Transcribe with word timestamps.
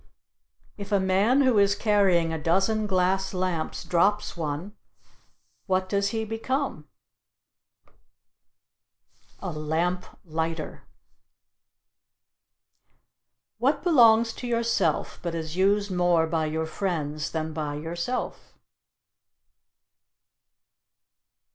If 0.79 0.91
a 0.91 0.99
man 0.99 1.41
who 1.41 1.59
is 1.59 1.75
carrying 1.75 2.33
a 2.33 2.41
dozen 2.41 2.87
glass 2.87 3.35
lamps 3.35 3.83
drops 3.83 4.35
one, 4.35 4.75
what 5.67 5.87
does 5.87 6.09
he 6.09 6.25
become? 6.25 6.87
A 9.41 9.51
lamp 9.51 10.07
lighter. 10.25 10.85
What 13.59 13.83
belongs 13.83 14.33
to 14.33 14.47
yourself, 14.47 15.19
but 15.21 15.35
is 15.35 15.55
used 15.55 15.91
more 15.91 16.25
by 16.25 16.47
your 16.47 16.65
friends 16.65 17.29
than 17.29 17.53
by 17.53 17.75
yourself? 17.75 18.57